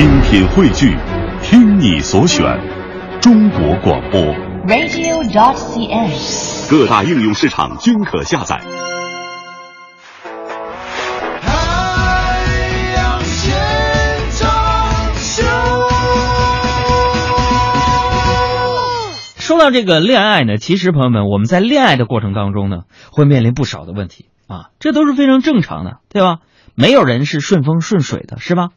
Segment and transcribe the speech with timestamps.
[0.00, 0.96] 精品汇聚，
[1.42, 2.42] 听你所选，
[3.20, 4.18] 中国广播。
[4.66, 6.70] radio.dot.cn，。
[6.70, 8.58] 各大应用市场均可下载。
[11.42, 11.50] 太
[12.96, 13.54] 阳现
[14.38, 15.42] 场秀。
[19.36, 26.38] 说到这个恋爱呢，其实朋友们，我们在恋爱的过程当中呢，会面临不少的问题啊，这都是非常正常的，对吧？
[26.74, 28.70] 没有人是顺风顺水的，是吧？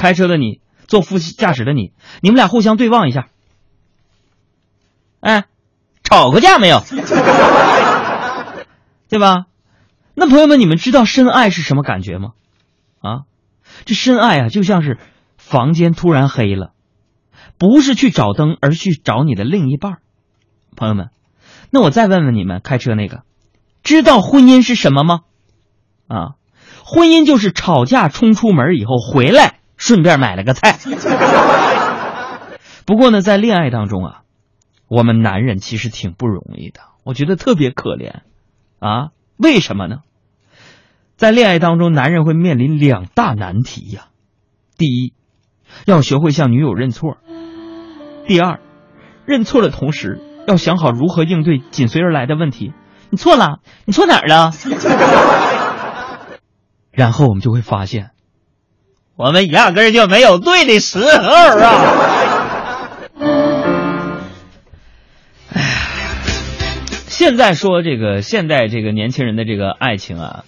[0.00, 3.28] 开车的你，坐副驾驶的你，你们俩互相对望一下，
[5.20, 5.44] 哎，
[6.02, 6.82] 吵过架没有？
[9.10, 9.44] 对吧？
[10.14, 12.30] 那朋友们，你们知道深爱是什么感觉吗？
[13.02, 13.24] 啊，
[13.84, 14.96] 这深爱啊，就像是
[15.36, 16.72] 房间突然黑了，
[17.58, 19.98] 不是去找灯，而去找你的另一半。
[20.76, 21.10] 朋友们，
[21.68, 23.20] 那我再问问你们，开车那个，
[23.82, 25.20] 知道婚姻是什么吗？
[26.08, 26.36] 啊，
[26.86, 30.78] 婚姻就是吵架冲出门以后回来，顺便买了个菜。
[32.86, 34.20] 不过呢，在恋爱当中啊，
[34.88, 38.20] 我们男人其实挺不容易的，我觉得特别可怜
[38.78, 39.08] 啊。
[39.36, 39.98] 为什么呢？
[41.16, 44.06] 在恋爱当中，男人会面临两大难题呀。
[44.76, 45.14] 第一，
[45.86, 47.16] 要学会向女友认错；
[48.26, 48.60] 第二，
[49.24, 52.72] 认错的同时，要想好如何应对紧随而来的问题。
[53.10, 54.52] 你错了，你错哪儿了？
[56.92, 58.10] 然后我们就会发现，
[59.16, 61.04] 我们压根儿就没有对的时候
[61.58, 61.84] 啊！
[65.52, 65.68] 哎呀，
[67.06, 70.44] 现在说这个现在这个年轻人的这个爱情啊，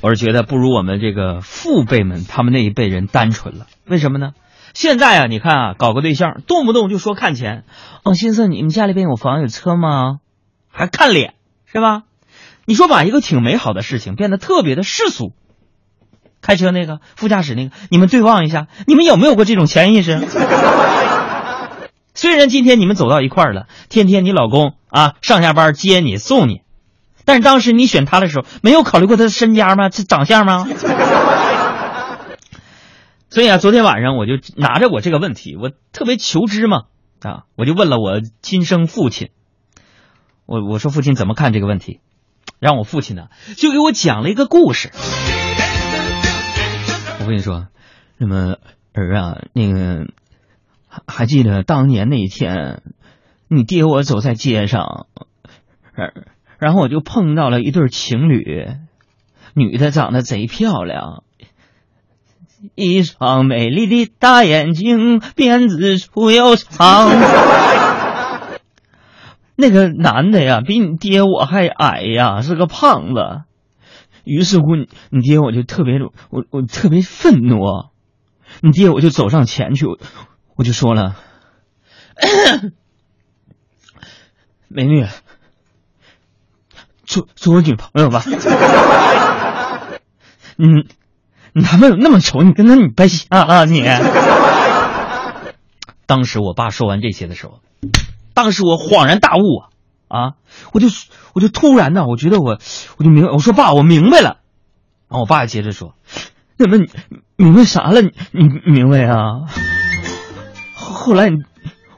[0.00, 3.66] 我是觉得不如我们这个父辈们他们那一辈人单纯了。
[3.86, 4.32] 为什么呢？
[4.72, 7.64] 现在啊，你看啊，搞个对象，动不动就说看钱。
[8.04, 10.20] 哦，先生，你们家里边有房有车吗？
[10.70, 11.34] 还看脸
[11.66, 12.02] 是吧？
[12.64, 15.32] 你说把一个挺美好的事情变得特别的世俗。
[16.42, 20.20] 开车那个副驾驶那个，你们对望一下，你们有没有过这种潜意识？
[22.14, 26.60] 虽然今天你们走到一块儿了，天天你老公啊上下班接你送你，
[27.24, 29.88] 但是当时你选他的时候，没有考虑过他的身家吗？
[29.88, 30.68] 这长相吗？
[33.30, 36.82] 所以啊，昨天晚上我就拿着我这个问题，我特别求知嘛
[37.22, 39.30] 啊，我就问了我亲生父亲，
[40.44, 42.00] 我我说父亲怎么看这个问题？
[42.58, 44.90] 让我父亲呢就给我讲了一个故事。
[47.22, 47.68] 我跟你说，
[48.18, 48.56] 那么
[48.92, 50.08] 儿啊，那个
[50.88, 52.82] 还还记得当年那一天，
[53.46, 55.06] 你爹我走在街上，
[55.94, 56.12] 然
[56.58, 58.66] 然后我就碰到了一对情侣，
[59.54, 61.22] 女的长得贼漂亮。
[62.74, 67.08] 一双美丽的大眼睛，辫子粗又长。
[69.54, 73.42] 那个男的呀，比你爹我还矮呀，是个胖子。
[74.24, 74.74] 于是乎，
[75.10, 75.94] 你爹我就特别，
[76.30, 77.60] 我我特别愤怒。
[78.60, 79.98] 你爹我就走上前去，我
[80.56, 81.16] 我就说了
[84.68, 85.06] ：“美女，
[87.04, 88.22] 做做我女朋友吧。”
[90.58, 90.86] 嗯。
[91.54, 93.84] 你男朋友那么丑，你跟他你白瞎啊你！
[96.06, 97.60] 当时我爸说完这些的时候，
[98.32, 99.68] 当时我恍然大悟啊
[100.12, 100.36] 啊！
[100.74, 100.88] 我就
[101.32, 102.58] 我就突然呢，我觉得我
[102.98, 104.40] 我就明白我说爸，我明白了。
[105.08, 105.94] 然后我爸接着说
[106.58, 106.86] ：“那么你
[107.36, 108.02] 明白啥了？
[108.02, 109.16] 你你明白啊？”
[110.76, 111.30] 后来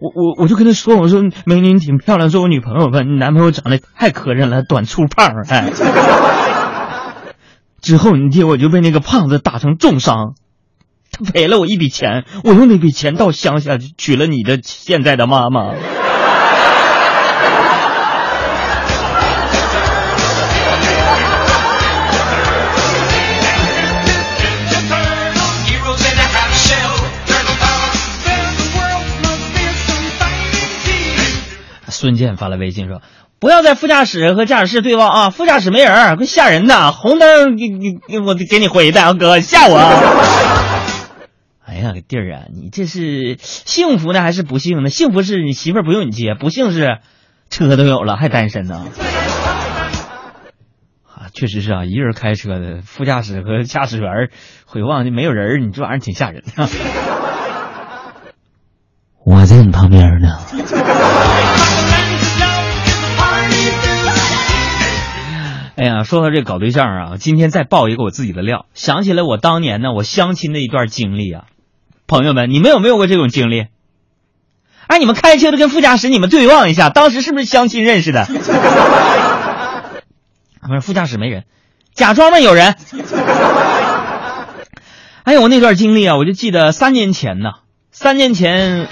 [0.00, 3.02] 我我我就跟他说：“我说美女你挺漂亮，做我女朋友吧。
[3.02, 5.70] 你男朋友长得太磕碜了，短粗胖哎。
[7.80, 10.34] ”之后，你爹我就被那个胖子打成重伤，
[11.12, 15.74] 他赔了我一笔钱，我用那笔钱到乡下娶了你的现在的妈妈。
[32.00, 33.02] 孙健发了微信说。
[33.38, 35.30] 不要在副驾驶和驾驶室对望啊！
[35.30, 36.92] 副驾驶没人，怪吓人的。
[36.92, 39.78] 红灯，你你我给你回的，哥吓我。
[41.64, 44.90] 哎呀，个弟儿啊，你这是幸福呢还是不幸呢？
[44.90, 46.98] 幸福是你媳妇儿不用你接，不幸是
[47.48, 48.84] 车都有了还单身呢。
[51.08, 54.28] 啊，确实是啊，一个人开车的副驾驶和驾驶员
[54.66, 56.68] 回望就没有人，你这玩意儿挺吓人的。
[59.24, 60.38] 我在你旁边呢。
[65.80, 71.44] 哎呀，说到这搞对象啊，今天再爆一个我自己的料，想起来我当年呢，我相亲的一段经历啊。
[72.06, 73.68] 朋友们，你们有没有过这种经历？
[74.88, 78.26] 哎，你们开车的跟副驾驶，你们对望一下，当时是不是相亲认识的？
[80.60, 81.44] 不是，副驾驶没人，
[81.94, 82.74] 假装的有人。
[85.24, 87.52] 哎呦，我那段经历啊，我就记得三年前呢，
[87.90, 88.86] 三年前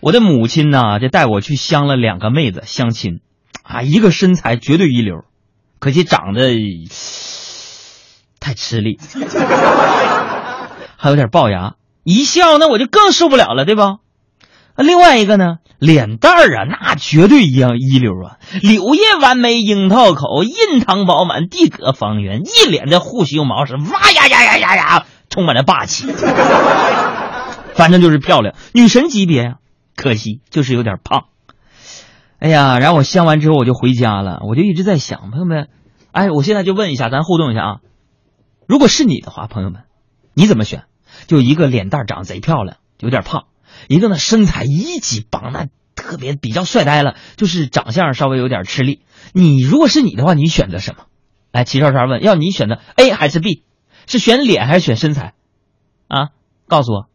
[0.00, 3.20] 我的母亲呢，就带我去相了两个妹子相亲，
[3.62, 5.24] 啊，一个身材绝对一流，
[5.80, 6.50] 可惜长得
[8.40, 8.98] 太吃力，
[10.96, 13.98] 还有点龅牙，一笑那我就更受不了了，对吧？
[14.76, 26.06] 另外一个呢，脸蛋儿啊，那绝对一样一流啊，柳叶弯眉，樱桃口，印堂饱满，地阁方圆，一脸的护胸毛是哇呀呀呀呀呀，充满了霸气。
[27.74, 29.54] 反正就是漂亮，女神级别呀。
[29.96, 31.24] 可惜就是有点胖。
[32.38, 35.68] 哎呀，然后我相完之后我就回家了，我就一直在想，朋友们，
[36.12, 37.80] 哎，我现在就问一下，咱互动一下啊。
[38.66, 39.82] 如果是你的话，朋友们，
[40.34, 40.84] 你怎么选？
[41.26, 43.46] 就一个脸蛋长贼漂亮，有点胖。
[43.88, 49.02] 一个呢，身材一级棒，那特别比较帅呆了，就是长相稍微有点吃力。
[49.32, 51.06] 你如果是你的话，你选择什么？
[51.50, 53.64] 来，齐少少问，要你选择 A 还是 B？
[54.06, 55.34] 是选脸还是选身材？
[56.06, 56.28] 啊，
[56.68, 57.06] 告诉我，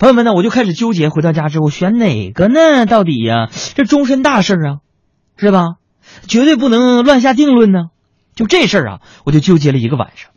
[0.00, 2.86] 朋友们呢，我就开始纠结，回到家之后选哪个呢？
[2.86, 4.78] 到底呀、这终身大事啊，
[5.36, 5.74] 是吧？
[6.26, 7.90] 绝对不能乱下定论呢。
[8.34, 10.30] 就这事儿啊，我就纠结了一个晚上。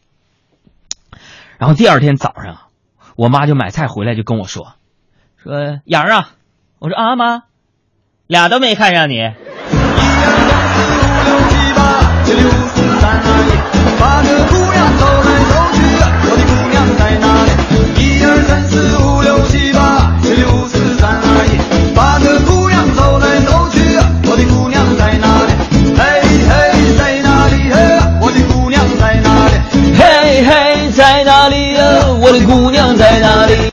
[1.58, 2.58] 然后第二天早上，
[3.16, 4.74] 我妈就买菜回来就跟我说
[5.42, 6.32] ：“说杨儿啊，
[6.80, 7.44] 我说啊妈，
[8.28, 9.16] 俩都没看上你。”
[13.98, 15.23] 八个姑娘都。